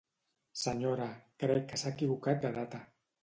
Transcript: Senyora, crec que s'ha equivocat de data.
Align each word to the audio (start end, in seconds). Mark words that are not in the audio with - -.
Senyora, 0.61 1.09
crec 1.45 1.69
que 1.73 1.81
s'ha 1.81 1.93
equivocat 1.97 2.43
de 2.47 2.53
data. 2.59 2.81